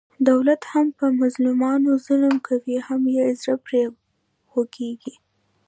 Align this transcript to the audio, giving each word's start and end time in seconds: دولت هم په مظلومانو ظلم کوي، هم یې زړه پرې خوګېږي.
دولت 0.29 0.61
هم 0.71 0.87
په 0.99 1.05
مظلومانو 1.21 1.89
ظلم 2.05 2.35
کوي، 2.47 2.77
هم 2.87 3.01
یې 3.15 3.25
زړه 3.41 3.55
پرې 3.65 3.83
خوګېږي. 4.49 5.15